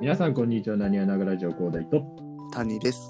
[0.00, 0.76] 皆さん、こんにちは。
[0.76, 2.04] なにわながラジオ広大と。
[2.52, 3.00] 谷です。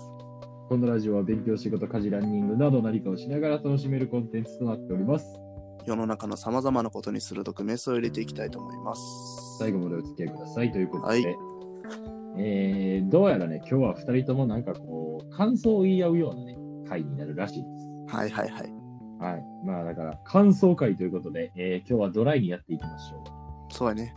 [0.71, 5.27] このラジオは勉強、仕事、家事、ランニングなど何かをしながら楽しめるコンテンツとなっております。
[5.85, 9.03] 世の中のさまざまなことに鋭くメスを入れていきたいと思います。
[9.59, 11.37] 最後までお付き合いくださいということで、はい
[12.39, 16.57] えー、どうやらね、今日は2人ともなんかこう、感想を言い合うようなね、
[16.89, 17.69] 回になるらしいで
[18.09, 18.17] す。
[18.17, 18.73] はいはいはい。
[19.21, 19.45] はい。
[19.67, 23.25] まあだから、感想会ということで、えー今日はドライにやっていきましょ
[23.69, 24.15] そうやね。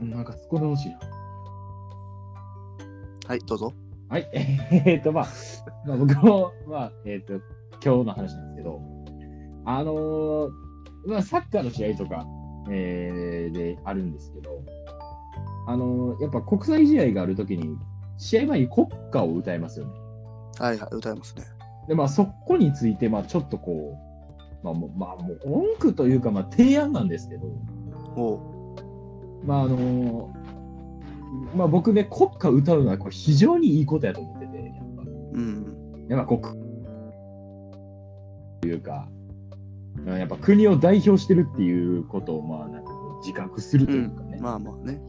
[0.00, 0.06] う。
[0.06, 1.19] なんか突っ込んでほしいな。
[3.30, 3.72] はい、どうぞ。
[4.08, 4.28] はい。
[4.34, 5.26] えーっと、まあ、
[5.86, 7.34] まあ、僕も、まあ、えーっと、
[7.80, 8.80] 今日の話なんですけど、
[9.64, 10.50] あのー
[11.06, 12.26] まあ、サッカーの試合とか、
[12.68, 14.50] えーであるんですけど、
[15.68, 17.78] あのーやっぱ国際試合があるときに、
[18.18, 19.92] 試合前に国歌を歌いますよね。
[20.58, 21.44] はいはい、歌いますね。
[21.86, 23.96] で、まあ、そこについて、まあ、ちょっとこ
[24.60, 27.46] う、まあ、もう、まあ、もう、文句というか、まあ、提案なんですけど、
[28.16, 28.40] おう。
[29.46, 30.59] まあ、あのー
[31.54, 35.02] まあ、僕ね、国歌歌うのはこれ非常にいいことやと思ってて、やっぱ。
[35.02, 36.06] うん。
[36.08, 36.40] やっぱこう、
[38.60, 39.20] というか、うん
[40.06, 42.90] やっぱ国を代表してるっていうことを、まあ、なんか
[43.22, 45.00] 自覚するというかね、まあまあね。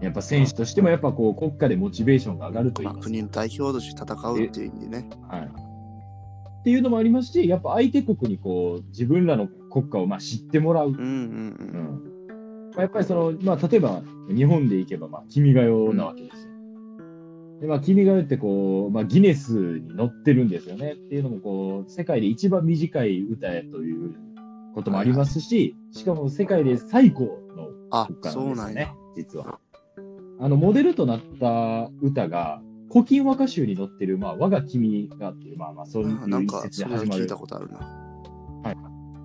[0.00, 5.10] やっぱ選手としても、やっぱこう、国家でモチベーションが上がるといいまあ、国の代表として戦うっていう意味でね。
[5.28, 5.42] はい。
[5.42, 10.88] っていうのもありますし、やっぱ相手国にこう、自分らの国家をまあ知ってもらう。
[10.88, 11.06] うんうんう
[12.06, 12.09] ん
[12.74, 16.50] まあ、やっぱりその、まあ、例えば日本でいけば、まあ、君が代なわけですよ。
[17.60, 20.92] で、まあ、君が代ってこう、まあ、ギネスに載ってるんですよね。
[20.92, 24.14] っていうのも、こう、世界で一番短い歌やという
[24.74, 27.68] こともありますし、しかも世界で最高の
[28.08, 29.58] 歌なんですよね。、実は。
[30.38, 38.00] あの、モデルとなった歌が、古今和歌集に載ってる、まあ、我が君がっていう、まあまあ、そういう一節で始まる聞いたことあるな。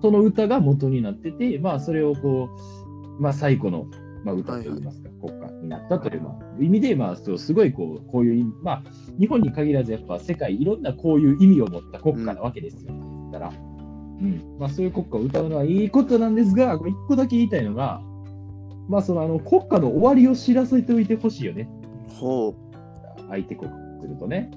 [0.02, 2.85] その歌が元になってて、まあ、それをこう、
[3.18, 3.86] まあ、最古の、
[4.24, 8.82] まあ、歌といいますか、国歌になったという、まあ、意味で、まあ、そうすごいこう、こういうまあ、
[9.18, 12.92] 日本に限らず、やっぱ世界、いろんなこういう意味を持った国歌なわけですよ。
[13.32, 14.56] だから、うん。
[14.58, 18.00] まあ、そういう国歌を歌うのはいいことなんですが、一個だけ言いたいのが、
[18.88, 21.68] まあ、その、あの、国歌の終わりを知らせておいてほしいよね。
[22.08, 22.54] ほ
[23.28, 23.70] 相手国
[24.00, 24.50] するとね。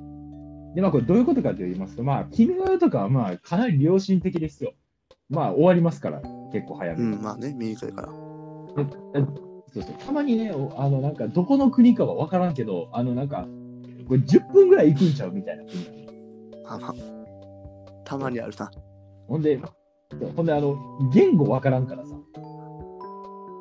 [0.75, 4.73] で、まあ、これどういうことかと言いますと、まあ、君が代とかは、まあ、かなり良心的ですよ。
[5.29, 6.97] まあ、終わりますから、結構早う。
[6.97, 7.11] めに。
[7.13, 8.09] うん、まあね、短いから。
[9.15, 9.23] え
[9.71, 13.47] そうそうたまにね、おあの、なんか、どこの国かは分からんけど、あの、なんか、
[14.07, 16.07] これ10分ぐらい行くんちゃうみたいな国。
[16.63, 16.95] まあまあ。
[18.03, 18.71] たまにあるな。
[19.27, 19.59] ほんで、
[20.35, 20.75] ほんで、あの、
[21.13, 22.15] 言語分からんからさ。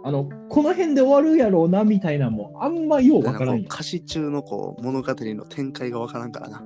[0.05, 3.67] あの、この辺で終わるやろうな、みたいなのも、あんまよう分からんよ。
[3.71, 6.63] 歌詞中のこう物語の展開がわからんからな。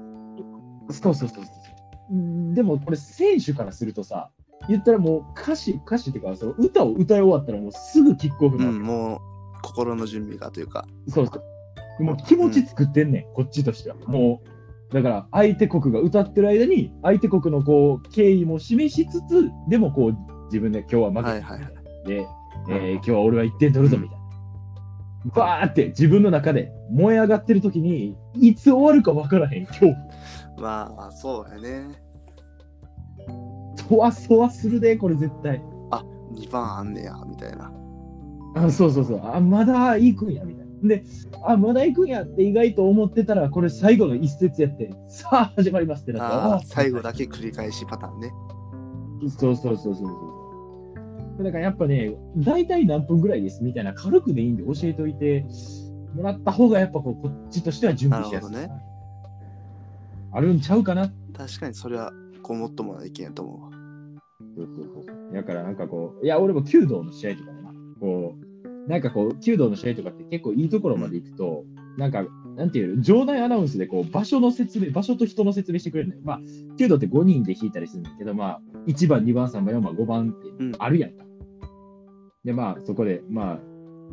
[0.90, 1.50] そうそうそうそ
[2.10, 2.14] う。
[2.14, 4.30] うんでも、これ、選手からするとさ、
[4.68, 9.18] 言ったらもう歌詞、歌詞っていうか、その歌を歌い終わったらもうすぐキックオフなうん、もう
[9.62, 10.86] 心の準備がというか。
[11.08, 11.32] そうそ
[12.00, 12.02] う。
[12.02, 13.96] もう気持ち作ってんねん、こっちとしては。
[14.06, 14.42] も
[14.90, 22.06] う、だから相手国が歌ってる間に、相手国のこう、敬意も示しつつ、でもこう、自分で今日は負けはいはいはい。
[22.06, 22.26] て、
[22.68, 24.22] えー今日は俺は1点取るぞ、みたいな。
[25.34, 29.96] バーって自分の中で燃え上がってる時に、いつ終わるか分からへん、恐怖。
[30.58, 32.02] まあ、そうやね。
[33.92, 35.62] そわそわするで、これ絶対。
[35.90, 37.70] あ、2番あんねや、みたいな。
[38.54, 39.20] あそうそうそう。
[39.22, 40.88] あ、まだ行くんや、みたいな。
[40.88, 41.04] で、
[41.44, 48.32] あ、まだ行くんやって意外と思ってたら、これ最後の一節やって、さあ始まりますってなって、ああ、あ最後だけ繰り返しパターンね。
[49.38, 51.44] そうそうそうそうそう。
[51.44, 55.44] だからやっぱね、大体何分ぐらいですみたいな軽くでいいんで教えておいて
[56.14, 58.52] もらった方がやっぱこうこっちとしては準備しやすい。
[58.54, 58.74] なるほ
[60.34, 62.10] あるんちゃうかな確かにそれは
[62.42, 63.71] ごもっともな意見やと思うわ。
[64.56, 65.34] そうそうそうそう。
[65.34, 65.76] だからなん。
[65.76, 68.36] かこう、いや、俺も弓道の試合とかもな、こ
[68.86, 69.00] う、なん。
[69.00, 71.64] かこう、弓道の試合とかって結構いいところまで行くと、
[71.96, 72.10] なん。
[72.12, 72.24] か、
[72.56, 72.70] なん。
[72.70, 76.20] ていうの、場内アナウンスでこう、場所の説明、場所と人の説明してくれるのよ。
[76.24, 76.40] まあ、
[76.76, 78.04] 弓道って5人で弾いたりするん。
[78.04, 80.32] だけど、まあ、1番、2番、3番、4番、5番っ
[80.70, 81.10] てあるやん。
[81.12, 81.24] か。
[82.44, 83.60] で、まあ、そこで、まあ、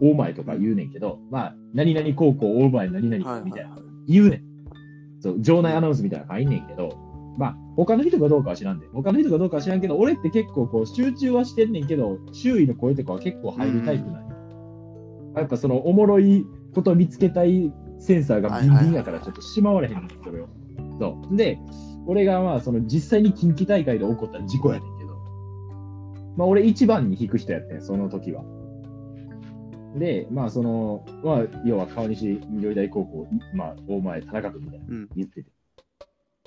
[0.01, 0.91] 大前とか言うねん。
[0.91, 3.81] けど、まあ、何々高校、大前、何々みたいな、はいはいはい。
[4.07, 4.43] 言うねん。
[5.19, 6.49] そう、場内アナウンスみたいなの入ん。
[6.49, 6.67] ねん。
[6.67, 6.89] けど、
[7.39, 14.35] まあ、他の人がどうかは知らんで、他の人がどうかは知らんけど、俺って結構こう、集中はしてんねんけど、周囲の声とかは結構入るタイプなんよ
[15.37, 16.45] やっぱその、おもろい
[16.75, 20.49] ことを見つけたいセンサーがビンビンやから、ちょっとしまわれへんねん、それを。
[20.99, 21.37] そう。
[21.37, 21.57] で、
[22.07, 25.15] 俺がまあ、その、実際に近畿大会で起こった事故やねんけど、
[26.35, 28.43] まあ、俺一番に引く人やってん、その時は。
[29.95, 35.09] で、まあ、その、まあ、要は川西緑大高校、まあ、大前、田中君みたいなうん。
[35.15, 35.58] 言ってて。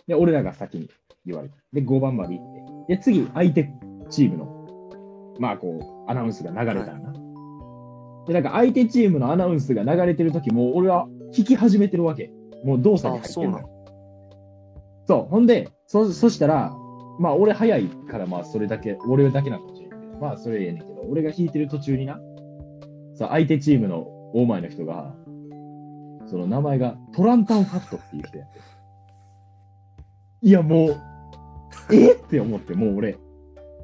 [0.07, 0.89] で、俺らが先に
[1.27, 1.55] 言われて。
[1.73, 2.97] で、5番まで行って。
[2.97, 3.71] で、次、相手
[4.11, 7.13] チームの、まあ、こう、アナウンスが流れたらな。
[8.27, 11.07] で、なんか相手チームのアナウンスが流れてる時も、俺は
[11.37, 12.31] 引き始めてるわけ。
[12.65, 13.61] もう動作に入ってるの。
[15.07, 15.31] そう。
[15.31, 16.73] ほんで、そ、そしたら、
[17.19, 22.21] まあ俺早いからまあそれだけ、俺だけなのかもしれんけど、まあそれええねんけど、俺が弾いてる途中にな、
[23.15, 25.15] さ、相手チームの大前の人が、
[26.27, 28.61] その名前がトランタンファットっていう人やって。
[30.43, 31.01] いやもう、
[31.95, 32.13] え？
[32.15, 33.19] って思って、もう俺、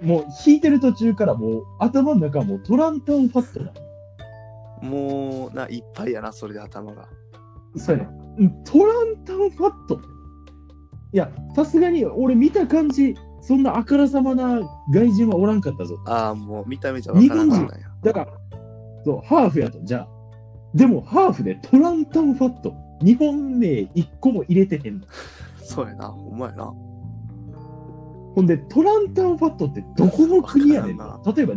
[0.02, 3.72] もう弾いてる途中からもう頭の中はもうトランタンファットな
[4.82, 4.90] の。
[4.90, 7.08] もう、な、いっぱいやな、それで頭が。
[7.76, 8.10] そうやね。
[8.38, 10.00] うんトランタンファット
[11.12, 14.60] いや、さすがに俺見た感じ、そんなあからさまな
[14.92, 15.96] 外人はおらんかったぞ。
[16.06, 17.86] ああ、もう見た目じゃわからなかったんや。
[18.02, 18.32] だから、
[19.04, 20.08] そう、ハーフやと、じゃあ。
[20.74, 22.74] でも、ハーフでトランタンファット。
[23.00, 25.06] 日本名一個も入れてへんの。
[25.68, 26.64] そうやな、ほんまやな。
[28.34, 31.32] ほんで、トランタンファットってどこの国やねんわな。
[31.32, 31.54] 例えば、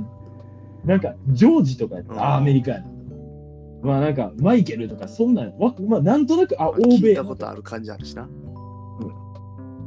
[0.84, 2.88] なんか、ジョージとかやったうんアメリカやな。
[3.84, 8.28] まあなんか、マイケルとか、そんなん、わまあなんとなく、あ、欧米聞いたことある感じあるしな。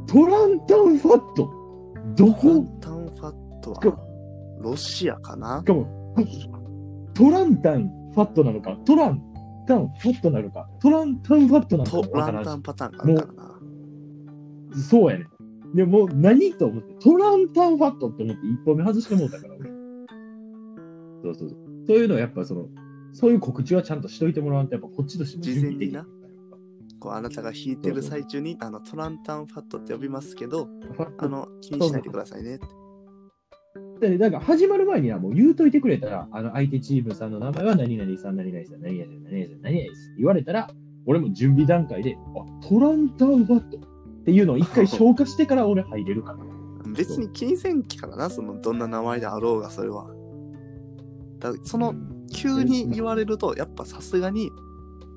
[0.07, 1.49] トランタンファット
[2.15, 3.97] どトラこンタンファットしかは、
[4.61, 6.15] ロシアかなしかも、
[7.13, 9.21] トランタンファットなのか、トラン
[9.67, 13.54] タンファットなのか、トランタンファットなのかトランわからんしタンパターンがあるからな。
[14.81, 15.27] そうやね。
[15.73, 19.69] でもう何と思って、トランタンファットって思って一歩目外してもうたから、俺。
[21.23, 21.57] そうそうそう。
[21.87, 22.69] そういうのはやっぱその、
[23.13, 26.03] そういう告知はちゃんとしといてもらわんと、やっぱこっちとしても準備できない
[26.99, 32.59] こうあなたが弾いてる最中にあのトランタンファットって呼びますけど、ファットあの気にしないでくださいねっ
[33.99, 34.09] て。
[34.09, 40.69] で、だから始まる前にはもう言うといてくれたら、あの相手チームさんの名前は何々さん、何々さん、何々さん、何々さん、何々ですって言われたら、
[41.05, 43.77] 俺も準備段階で、あ、トランタンファット
[44.25, 46.39] っていうのを一回消化してから俺入れるから。
[46.97, 50.07] 別に金銭機からな、そのどんな名前であろうがそれは。
[51.39, 51.93] だその
[52.33, 54.49] 急に言われると、やっぱさすがに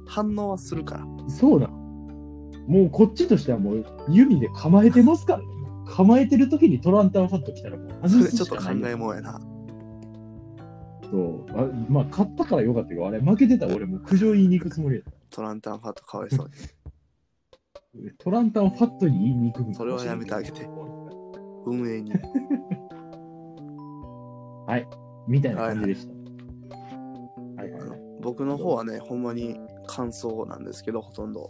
[0.06, 1.06] 反応はするから。
[1.28, 1.78] そうなの。
[2.66, 5.46] もうこっちとしてはもう弓で構えてますからね。
[5.86, 9.40] 構えてる時にトランタンファット来たらもうそれちょっと考えもんやな。
[11.10, 16.52] そうあまあ勝ったからよかったけど、あれ負けてたら俺もう苦情言いに行くつもりやっトランタンファットかわいそうに。
[18.16, 18.24] た。
[18.24, 20.68] トランタンファットに言いに行くそれはやめてあげて
[21.66, 22.12] 運営に。
[25.28, 26.12] みたいな感じでした。
[27.62, 28.00] はいはいはい。
[28.20, 31.42] 僕の方はね、ほんまに感想なんですけど、ほとんど。
[31.42, 31.48] は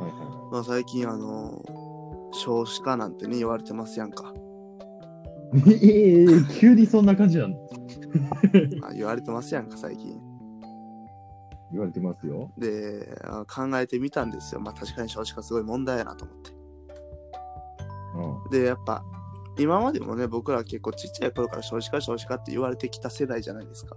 [0.02, 1.62] はまあ、最近、あの、
[2.32, 4.34] 少子化なんてね、言われてますやんか。
[5.54, 5.84] いはい。
[5.84, 6.26] ええ
[6.58, 7.56] 急にそんな感じなの
[8.82, 10.20] あ言われてますやんか、最近。
[11.70, 12.50] 言われてますよ。
[12.58, 14.60] で、あ考えてみたんですよ。
[14.60, 16.50] まあ、確かに少子化すごい問題やなと思って。
[18.14, 18.50] うん。
[18.50, 19.04] で、やっぱ、
[19.58, 23.96] 今までもね、僕ら結構ちっちゃい頃から少子化少子化って言われてきた世代じゃないですか。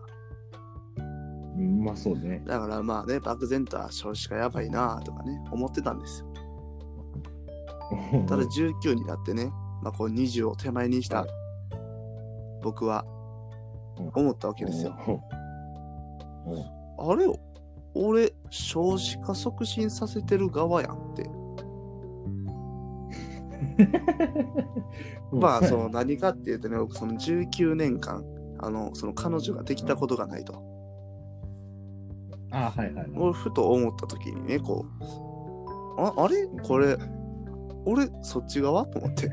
[1.57, 2.41] うんまあそうね。
[2.45, 6.27] だからまあね、漠然とは少子化やばいなとかね、思ってたんですよ。
[8.27, 9.51] ただ19になってね、
[9.83, 11.29] まあこう20を手前にしたはい
[12.63, 13.03] 僕は
[13.97, 14.95] うん思ったわけですよ。
[16.97, 17.39] あれよ
[17.93, 21.29] 俺、少子化促進させてる側やんって。
[25.31, 28.23] まあ、その何かっていうとね、僕その19年間、
[28.59, 30.61] あの、その彼女ができたことがないと。
[32.51, 33.07] あはいはい。
[33.15, 34.85] 俺、ふと思った時にね、こ
[35.97, 36.47] う、ああれ？
[36.63, 36.97] これ、
[37.85, 38.85] 俺、そっち側？
[38.85, 39.31] と思って。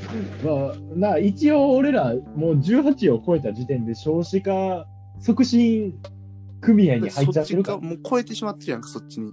[0.44, 4.86] まあ、な一応俺らもう18を超えた時点で少子化
[5.20, 5.94] 促進
[6.60, 9.32] 組合に入っちゃってるかもう超えてしまってるやんか、そっちに。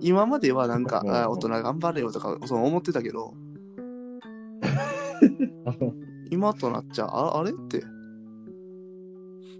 [0.00, 3.34] 今まではなんか、うんあ大人頑張れよとか、そう思ってたけど、
[6.30, 7.84] 今となっちゃああれって。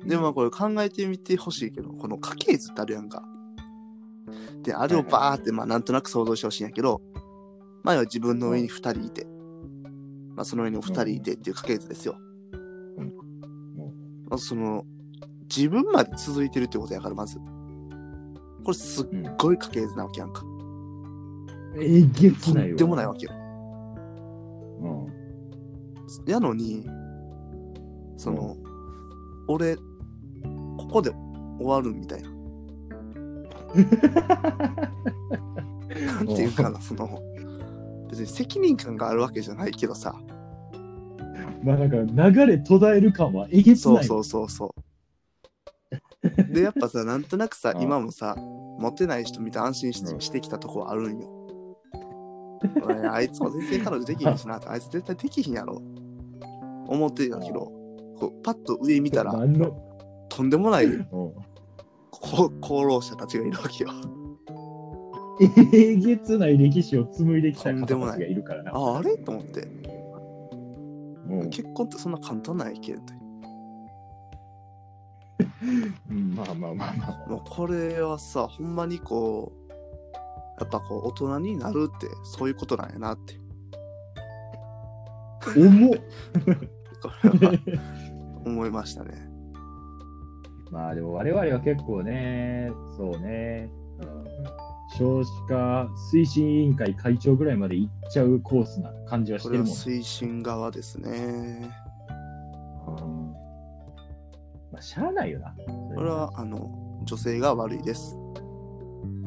[0.07, 3.23] でもまあこれ考えてみてほしいけど、この家系図ってあるやんか。
[4.63, 7.01] で、あれをバーってまあなんとなく想像してほしいんやけど、
[7.85, 9.27] 前は自分の上に2人いて、
[10.35, 12.17] まあその上にも2人いてっていう家系図ですよ。
[14.29, 14.85] まずその、
[15.55, 17.39] 自分まで続いてるってことやから、まず。
[18.65, 19.07] これすっ
[19.39, 20.43] ごい家系図なわけやんか。
[21.79, 22.75] えげつとないわ。
[22.75, 23.33] んでもないわけよ。
[24.81, 24.89] う
[26.29, 26.31] ん。
[26.31, 26.87] やのに、
[28.17, 28.57] その、
[29.49, 29.83] 俺、こ
[30.91, 31.11] こで
[31.59, 32.31] 終わるみたいな。
[36.17, 37.21] なんていうかな、その、
[38.09, 40.15] 別に責任感があるわけじゃないけどさ、
[41.63, 41.97] まあなんか
[42.31, 44.05] 流れ途絶える感はえげつない。
[44.05, 44.82] そうそうそうそう。
[46.53, 48.37] で、やっぱさ、 なんとなくさう、ん今もさ、
[48.79, 51.29] モテない人見て安心し,、うんしてきたとこはあるんよ。
[52.87, 55.81] おいあいつも全然彼女できひんしな、あいつ絶対できひんやろ。
[56.87, 57.61] 思ってたけど、
[58.19, 59.73] こうパッと上見たら、何の、
[60.29, 61.33] とんでもないうんこ
[62.11, 63.91] こ功労者たちがいるわけよ。
[65.73, 68.71] えげつない歴史を紡いできた方たちがいるからな。
[68.75, 69.17] あ、あれ？
[69.19, 69.63] と思って。
[71.29, 73.15] うん結婚ってそんな簡単ないけんって。
[76.11, 77.29] うんまあまあまあまあ。
[77.29, 79.73] もうこれはさ、ほんまにこう、
[80.61, 83.35] やっぱこう、大人になるってそういうことなんやなって。
[85.57, 85.99] 重っ
[87.03, 87.59] これは
[88.45, 89.29] 思いましたね。
[90.71, 99.67] まあでも我々は結構ね、そうね、うん少子化推進委員会会長ぐらいまで行っちゃうコースな感じはしてるもん。
[99.67, 101.71] 推進側ですね。
[104.83, 105.55] しゃあないよな。
[105.95, 108.19] これは、あの、女性が悪いです。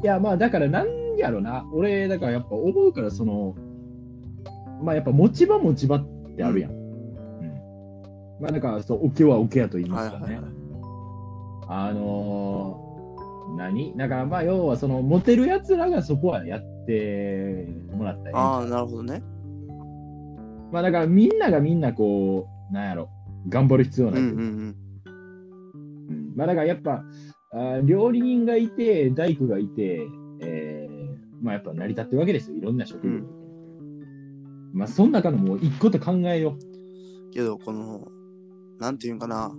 [0.03, 1.65] いや、まあだからなんやろな。
[1.73, 3.55] 俺、だからやっぱ思うから、その、
[4.83, 6.71] まあやっぱ持ち場持ち場ってあるやん。
[6.71, 6.77] うん。
[8.41, 10.25] まあなんか、そう、おけはおけやと言いますかね。
[10.25, 10.53] はいはいはい。
[11.67, 12.85] あのー
[13.57, 13.95] 何？
[13.95, 19.23] だからまあ要はそのモテるやつらがそこはやってもらったり、ああ、なるほどね。
[20.71, 23.09] まあだからみんながみんなこう、なんやろ、
[23.47, 24.21] 頑張る必要ない。
[24.21, 24.75] うんうん。
[26.35, 27.03] うんまあだからやっぱ、
[27.53, 30.07] あー料理人がいて、大工がいて、
[30.41, 30.95] えー
[31.41, 33.09] まあやっぱ成り立ってるわけですよ、いろんな職業。
[33.09, 33.45] うん
[34.73, 36.57] まあその中のもう一個と考えよ
[37.31, 38.07] けど、この、
[38.79, 39.51] なんていうんかな。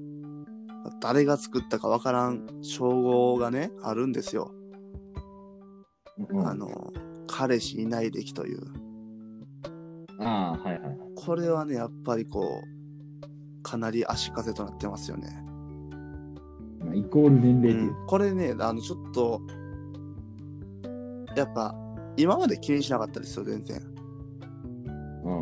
[1.00, 4.52] 誰が作ったかわからん称号がね、あるんですよ。
[6.18, 6.36] う。
[6.36, 6.92] うんあの、
[7.26, 8.60] 彼氏いない歴という。
[10.20, 10.98] ああ、はいはいはい。
[11.14, 15.45] これはね、やっぱりこう、かなり足かせとなってますよね。
[16.86, 17.90] まあ、イコール年齢っていう。
[17.90, 19.42] うんこれね、あの、ちょっと、
[21.36, 21.74] やっぱ、
[22.16, 23.80] 今まで気にしなかったですよ、全然。
[25.24, 25.32] う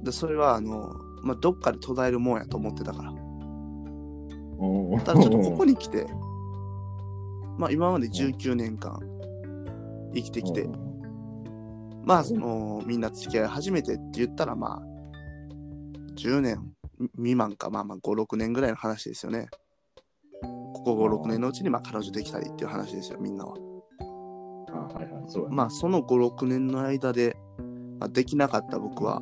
[0.00, 3.10] んで、それは、あの、まあ、どっかで途絶えるもんやと思ってたから。
[3.10, 6.06] うんただちょっとここに来て、
[7.58, 9.00] まあ今まで19年間
[10.14, 10.68] 生きてきて、
[12.04, 14.82] まあそのみんな付き合い始めてって言ったらまあ
[16.16, 16.72] 10年
[17.16, 19.48] 未満かまあまあ5、6年ぐらいの話ですよね。
[20.72, 23.56] ここ5、6年のうちにまあ彼女できたりっていう話ですよ、みんなは。
[24.70, 27.36] あはいはい、そうやねまあその5、6年の間で、
[27.98, 29.20] まあ、できなかった僕は、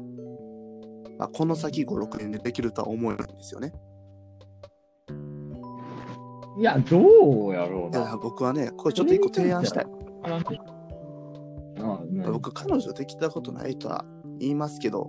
[1.19, 3.73] まあ、この先5、6年でできるとは思えないんですよね。
[6.59, 8.17] いや、どうやろういやな。
[8.17, 9.87] 僕はね、これちょっと一個提案したい。
[12.33, 14.05] 僕、彼女できたことないとは
[14.39, 15.09] 言いますけど、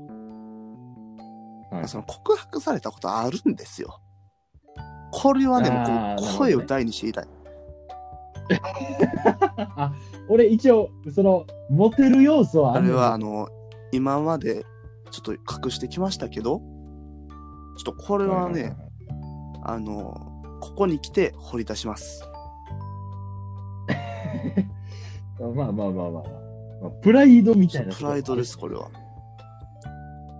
[1.72, 4.02] はいその告白されたことあるんですよ。
[5.22, 7.28] これはね、声を大にして言いたい。
[9.78, 9.94] あ
[10.28, 13.48] 俺一応、その、モテる要素はあるあれは、あの、
[13.92, 14.66] 今まで
[15.12, 18.76] ちょっと隠してきましたけど、ちょっとこれはね、
[19.64, 22.28] あの、ここに来て掘り出します。
[25.40, 26.24] まあまあまあまあまあ。
[26.82, 27.94] まあプライドみたいな。
[27.94, 28.88] プライドです、これは。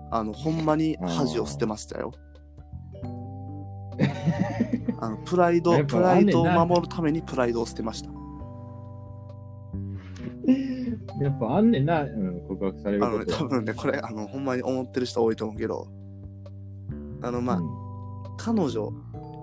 [0.10, 2.14] あの、ほんまに恥を捨てましたよ。
[5.02, 8.12] あのプライドプライドを守るためにプライドを捨てました。
[11.20, 13.26] やっぱあんねんな、うん、告白されるあのね。
[13.26, 15.88] 多分ね、これ、あの、ほんまに思ってる人多いと思うけど、
[17.22, 17.82] あの、まあ、うん
[18.38, 18.92] 彼女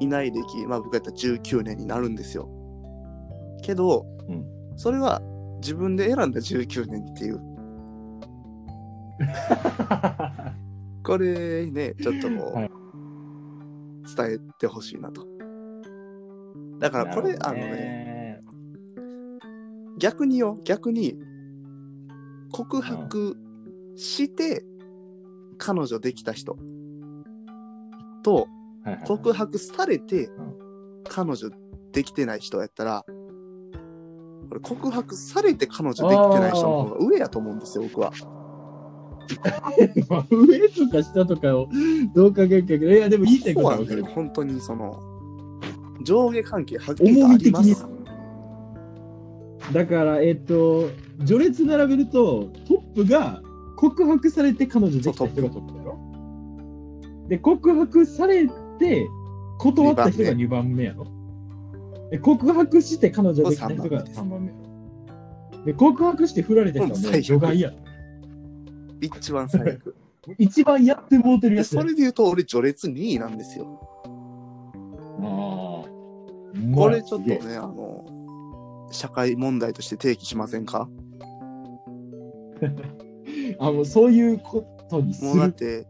[0.00, 2.48] いない歴、まあ僕やったら19年になるんですよ。
[3.62, 4.44] けど、うん
[4.76, 5.20] それは
[5.60, 7.40] 自分で選んだ19年っていう、
[11.04, 12.70] これね、ちょっとこう、はい
[14.16, 15.37] 伝えてほしいなと。
[16.78, 18.40] だからこれ、なるほどあのね、
[19.98, 21.18] 逆によ、逆に、
[22.52, 23.36] 告白
[23.96, 24.64] して、
[25.58, 26.56] 彼女できた人
[28.22, 28.46] と、
[29.06, 30.30] 告白されてん。
[31.08, 31.50] 彼女
[31.92, 33.04] できてない人やったら、
[34.48, 38.12] これ告白されて彼女できてない人の方が上やと思うんですよ、僕は。
[40.08, 41.68] まあ上とか下とかを
[42.14, 42.96] どうかけるけど、い。
[42.98, 44.04] や、でも言いたいここ分かる。
[44.04, 45.00] 本当にその、
[46.04, 47.86] 上下関係はっきりとありま重みす。
[49.72, 50.90] だから、えっと、
[51.26, 53.42] 序列並べると、トップが
[53.76, 55.98] 告白されて彼女できた人がトップだろ
[57.28, 59.06] で、告白されて
[59.58, 60.84] 断った人が2番目。
[60.84, 61.06] やろ。
[62.10, 65.64] で、告白して彼女できた人が3番目やろ。
[65.64, 67.70] で、告白して振られた人はもう除外や。
[67.70, 67.76] ろ
[69.00, 69.94] 一番最悪。
[70.38, 71.82] 一番やってもうてるでやつや。
[71.82, 73.66] それで言うと、俺序列2位なんですよ。
[75.22, 75.67] ああ。
[76.74, 78.04] これちょっとね、あの、
[78.90, 80.88] 社会問題として提起しませんか？
[83.60, 85.52] あ、もうそういうことにすもうだっる。
[85.54, 85.86] て、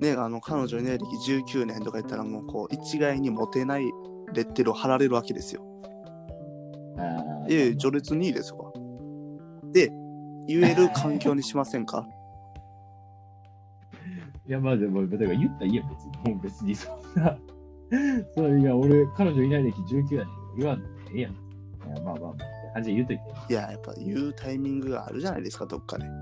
[0.00, 1.04] ね、あの、彼女いない歴
[1.54, 3.84] 19年とか言ったら、もうこう、一概にモテない
[4.34, 5.62] レッテルを貼られるわけですよ。
[6.98, 8.72] あいやいや、序列2位ですわ。
[9.72, 9.90] で、
[10.48, 12.06] 言える環境にしませんか？
[14.48, 16.34] いや、まあでも、だから言ったらいいやん、別に。
[16.34, 17.38] もう別にそんな。
[18.34, 20.56] そういや、俺、彼女いない歴19やねん。
[20.58, 21.32] 言わんでええやん。
[21.32, 21.34] い
[21.94, 23.22] や、まあまあまあ、感じで言うといて。
[23.50, 26.06] いや、やっぱ言うタイミングがあるじゃないですか、どっかで。
[26.06, 26.12] うん、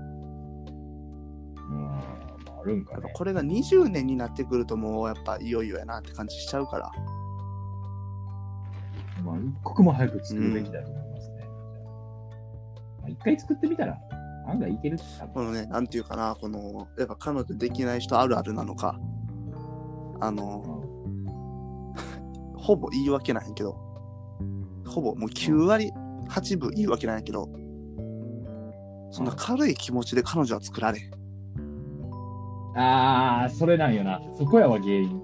[1.81, 3.01] まあ、あるんかね。
[3.01, 6.91] やっぱこれが20年になってくるともうやっぱいよいよやなって感じしちゃうから。
[9.23, 11.45] まあ、一刻も早く作るべきだと思いますね。
[13.01, 13.97] まあ、一回作ってみたら、
[14.47, 14.97] 案外いける。
[15.33, 18.99] このね、なんていうかな、この、やっぱ彼女できない人あるあるなのか、
[20.19, 20.70] あの、
[22.61, 23.73] ほぼ言い訳なんやけど、
[24.85, 25.91] ほぼもう9割
[26.29, 27.49] 8分言い訳なんやけど、
[29.11, 31.11] そんな軽い気持ちで彼女は作られん。
[32.75, 34.21] ああ、それなんよな。
[34.37, 35.21] そこやわ、原因。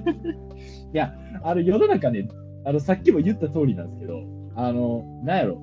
[0.94, 2.28] いや、あの、世の中ね、
[2.64, 4.22] あの、さっきも言った通りなんですけど、
[4.54, 5.60] あの、なんやろ。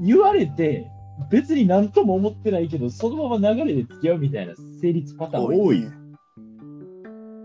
[0.00, 0.90] 言われて、
[1.30, 5.80] 別になんとも思ってないけど、そのまま流れで付き合うみたいな成立パターン多い。
[5.80, 5.88] ね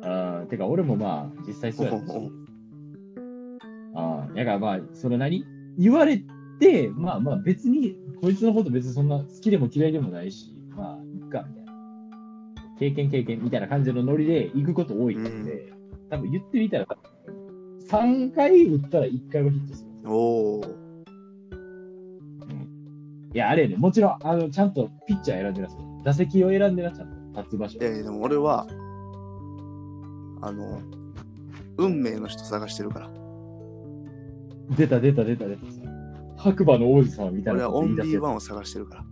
[0.03, 2.40] ああ、てか、俺もまあ、実際そうやし。
[3.93, 5.45] ああ、だからまあ、それ何
[5.77, 6.23] 言われ
[6.59, 11.71] て、まあまあ別に、こいつのこと別にそんな好きでも嫌いでもないし、まあ、いっか、みたいな。
[12.79, 15.71] 経験経験みたいな感じのノリで行くこと多いんで、
[16.09, 16.87] 多分言ってみたら、
[17.89, 20.09] 3回打ったら1回はヒットする。
[20.09, 20.81] おお。
[23.33, 25.79] いや、あれやね、もちろん、あの、ちゃんとピッチャー選んでなさい。
[26.03, 27.79] 打席を選んでな、ちゃんと立つ場所。
[27.79, 28.67] いやいや、でも俺は、
[30.41, 30.81] あの、
[31.77, 33.20] 運命の人探してるから。
[34.77, 35.61] 出た出た出た出た。
[36.37, 39.01] 白馬の王子様みたいな俺はオンリーワンを探してるから。
[39.01, 39.11] うん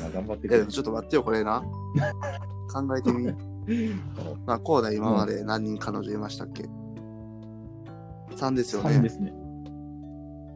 [0.00, 1.62] まあ頑張ってくちょっと待ってよ、これな。
[2.72, 3.32] 考えてみ。
[4.46, 6.64] まあ、こうだ今まで何人彼女いましたっけ、
[8.34, 9.08] ?3 ですよ3でね。
[9.08, 9.32] すね。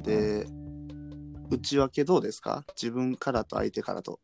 [0.03, 0.47] で、
[1.51, 2.65] 内訳どうですか？
[2.81, 4.19] 自分からと相手からと。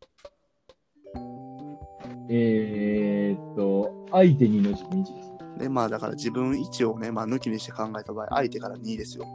[2.29, 5.30] えーっと、相手にの自分1です。
[5.61, 9.25] で、まあだから自分1をね、まあ抜きにして考えた場合、相手から2ですよ。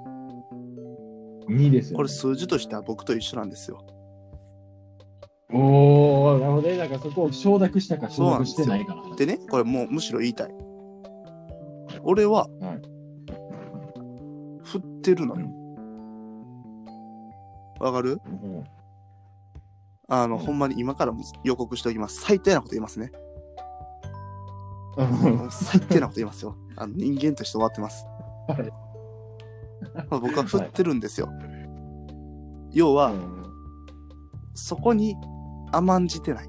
[1.49, 1.97] 2ですよ、ね。
[1.97, 3.85] これ数字としては僕と一緒なんですよ。
[5.53, 6.77] おー、なるほどね。
[6.77, 9.15] なんかそこを承諾したか承諾してないかな。
[9.17, 10.55] でね、これもうむしろ言いたい。
[12.03, 12.83] 俺ははい、
[14.65, 15.47] 振ってるのよ。
[17.81, 18.21] わかる？
[18.27, 18.65] うん
[20.09, 22.21] あの、うんほんまに今からも予告しておきます。
[22.23, 23.11] 最低なこと言いますね。
[24.97, 26.57] うん 最低なこと言いますよ。
[26.77, 28.07] あの人間として終わってます。
[28.49, 28.59] はい
[30.11, 31.29] まあ僕は振ってるんですよ。
[32.73, 33.13] 要は、
[34.55, 35.17] そこに
[35.73, 36.49] 甘んじてない。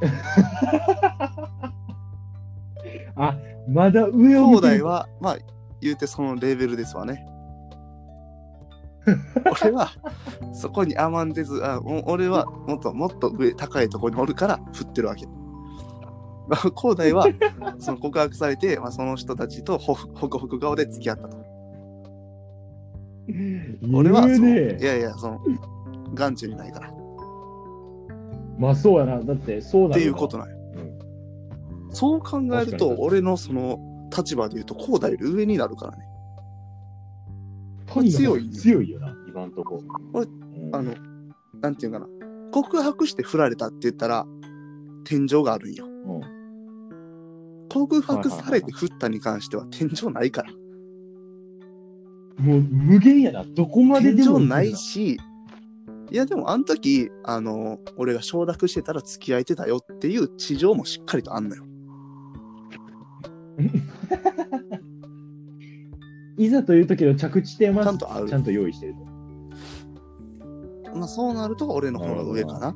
[3.16, 3.36] あ、
[3.68, 4.74] まだ上を見てる。
[4.74, 5.38] 兄弟は、まあ、
[5.80, 7.26] 言うてそのレベルですわね。
[9.62, 9.90] 俺は、
[10.52, 15.26] そこに甘んじず、あ俺はもっともっと上、高いところにおるから振ってるわけ。
[16.48, 17.26] まあ兄弟は、
[17.78, 21.36] その告白されて、まあ、その人たちとほふほくほく顔で付き合ったと。
[23.92, 25.40] 俺はそいやいや、その、
[26.14, 26.90] 眼中にないから。
[26.90, 26.92] っ
[28.58, 29.20] まあそうやな。
[29.20, 30.56] だってそうなのていうことなんよ。
[31.90, 33.78] そう考えると、俺のその
[34.16, 36.04] 立場で言うと、兄弟より上になるからね。
[37.86, 39.82] とにかく強い強いよな、今んとこ。
[40.12, 40.94] 俺うんあの、
[41.60, 42.06] なんていうかな。
[42.52, 44.26] 告白して振られたって言ったら、
[45.04, 45.86] 天井があるんよ。
[45.86, 46.35] うん
[47.78, 50.52] 告白されて振ったに関しては天井ないから。
[52.38, 53.44] もう無限やな。
[53.44, 55.18] どこまで天でも井ないし、
[56.10, 61.64] いやでもあの時、あの、俺が承諾してたら付き合えてたよっていう地上もしっかりとあんのよ。
[66.38, 69.00] いざという時の着地点はちゃんとあるちゃんと用意してると。
[70.94, 72.74] まあそうなると俺の方が上かな。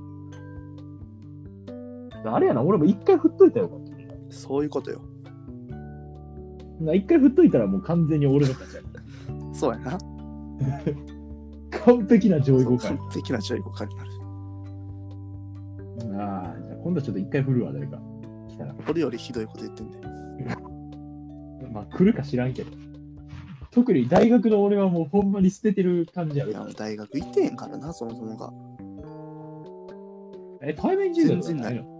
[2.25, 3.90] あれやな、俺も一回振っといたらよかった。
[4.31, 5.01] そういうことよ。
[6.81, 8.83] な一回振っといたらもう完全に俺の勝ちや。
[9.53, 9.99] そうやな。
[11.85, 13.11] 完璧な上位互完換。
[13.13, 14.11] 璧な上位互換になる。
[16.23, 18.01] ああ、じゃあ今度ちょっと一回振るわ、誰か。
[18.49, 18.75] 来たら。
[18.89, 19.99] 俺よりひどいこと言ってんで。
[21.73, 22.71] まあ来るか知らんけど。
[23.71, 26.75] 特に大学の俺はもうほんまに捨ててる感じあいやるから。
[26.75, 28.53] 大学行ってへんからな、そもそもが。
[30.63, 31.83] え、対面授業全然ないの？
[31.83, 32.00] あ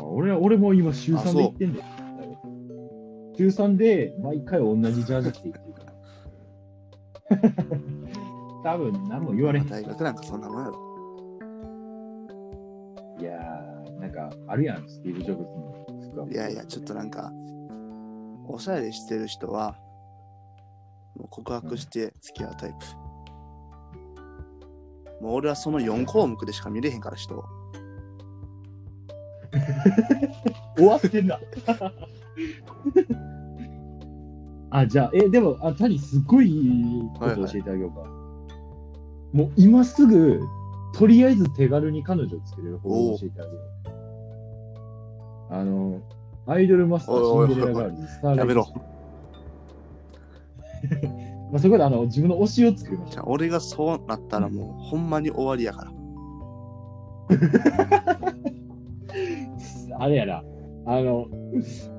[0.00, 1.84] 俺は俺も今週あ3で行ってんだよ。
[3.36, 7.52] 週3で毎回同じジャージ着て行ってるから。
[8.62, 9.68] 多分何も言われへん。
[9.68, 10.92] 大学なんかそんなもんやろ。
[13.18, 17.32] いやー、なんかあるやん、スティーブ・ジョブズの服はいやいや、ちょっとなんか、
[18.48, 19.76] おしゃれしてる人は、
[21.16, 22.76] もう告白して付き合うタイプ。
[25.24, 27.44] もう俺はその4項目でしか見れへんから人。
[30.76, 31.40] 終わってんだ。
[34.70, 38.08] あ、じゃあ、え、でも、あ、谷、すごいいいこと教えてあげようか。
[39.32, 40.40] もう今すぐ、
[40.94, 43.58] とりあえず手軽に彼女を作れる方法を教えてあげよ
[45.50, 45.54] う。
[45.54, 46.00] あの、
[46.46, 48.66] アイドルマスターシンデレラガールズ、スターライトやめろ。
[51.52, 55.92] まあ、そこであの自分の推しを作りましじょゃあ俺がそうなったらもうほんまに終わりやから。
[59.92, 59.96] う。
[60.02, 60.42] あれやな、
[60.86, 61.26] あの、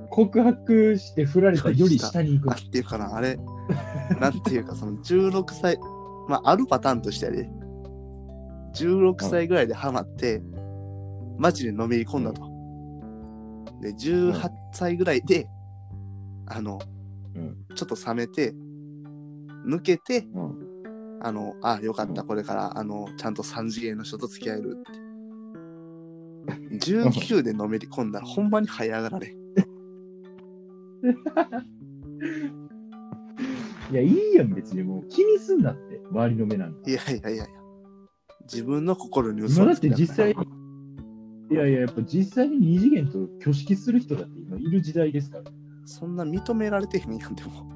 [0.09, 2.57] 告白して振られたより下に行くなん。
[2.57, 3.39] ていうかな、あれ、
[4.19, 5.79] なんていうか、その16歳、
[6.27, 7.49] まあ、あるパターンとしてやで、
[8.75, 10.43] 16歳ぐらいでハマって、
[11.37, 12.41] マジでのめり込んだと。
[13.81, 15.47] で、18歳ぐらいで、
[16.47, 16.79] あの、
[17.35, 18.53] うんちょっと冷めて、
[19.65, 20.73] 抜けて、うん
[21.23, 24.99] あの、あ、よかった、これから、あの、ちゃんと3次元の人と付き合えるって。
[26.71, 29.31] 19でのめり込んだら、ほんまに早上がられん。
[33.91, 36.79] いや、いいやん、別にもう気にすんなって、周りの目なんか。
[36.89, 37.47] いやいやいやいや。
[38.43, 45.43] 自分の心に今だって実際、いやいや、やっぱ実際に二次元と挙式する人だって今いる時代ですから。
[45.85, 47.72] そんな認められてへんやんでも。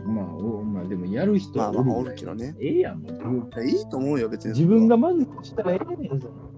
[0.00, 2.54] かまあ、おまあでもやる人はまあまあおるけどね。
[2.60, 4.52] ええやん、もういやいいと思うよ、別に。
[4.52, 6.54] 自分が満足したらええねん、その。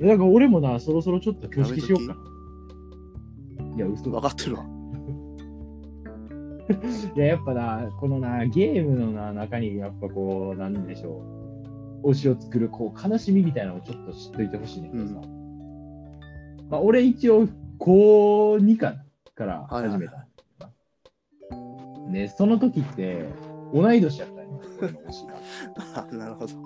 [0.00, 3.76] いやだから俺もな、そろそろちょっと挙式しようかな。
[3.76, 4.64] いや、嘘だ分かってるわ。
[7.16, 11.22] いや、やっぱな、このな、ゲームのな、中に、やっぱこう、なんでしょ
[12.02, 12.10] う。
[12.10, 15.14] 推しを作る、こう、悲しみみたいなのをちょっと知っといてほしいねんけどさ。
[16.70, 17.46] まあ、俺一応、
[17.78, 20.26] 高2かなから始めた。
[22.14, 23.28] で、その時って、
[23.74, 25.34] 同い年やったんよ、俺の推しが。
[26.00, 26.56] あなるほど。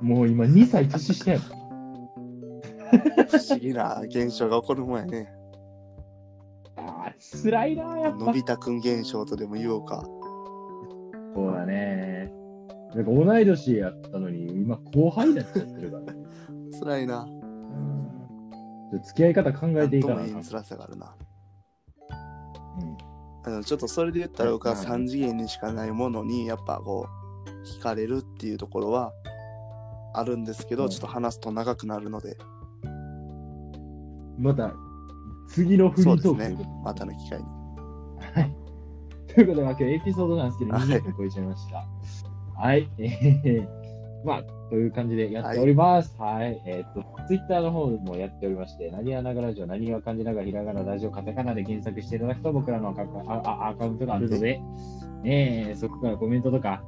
[0.00, 1.48] もう今2歳年下やもん。
[3.28, 5.30] 不思議な現象が起こるもんやね。
[6.76, 8.24] あー辛いな、やっぱ。
[8.24, 10.02] のび太くん現象とでも言おうか。
[11.34, 12.32] そうだね。
[12.94, 16.18] なんか同い年やったのに、今後輩になっちゃってるからね。
[16.80, 17.24] 辛いな。
[17.24, 17.38] うん
[18.90, 20.44] ちょっと付き合い方考えていかないなとも言い。
[20.44, 21.14] 辛さがあるな。
[23.64, 27.08] ちょっとそれで言ったら僕ははい3次元にしかないものにやっぱこ
[27.46, 29.12] う惹かれるっていうところは
[30.14, 32.36] あるんですけど、うんちょっと話すと長くなるので
[34.38, 34.72] また、
[35.48, 37.44] 次のフリートークということでまたの機会に。
[38.34, 39.34] はい。
[39.34, 41.86] ということで、まあ、今日エピソードなんですけど、はい20分超えちゃいました。
[42.60, 42.88] はい。
[42.98, 46.14] えー、まあ、という感じでやっております。
[46.18, 46.60] はい。
[46.66, 54.60] えーっと、ツイッターの方もやっておりまして、何やながラジオ、何は漢字ながらひらがなラジオ、カタカナで検索していただくと、僕らのアカああアカウントがあるので、
[55.24, 56.82] えー、そこからコメントとか、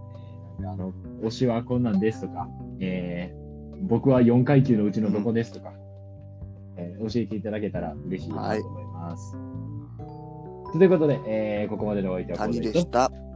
[0.61, 2.49] えーあの、推しはこんなんですとか、
[2.81, 5.73] えー、僕は4階級のうちのどこですとか、
[6.77, 9.33] えー教えていただけたら嬉しいなと思います。
[10.73, 13.30] ということで、えーここまでのお相手はこでした。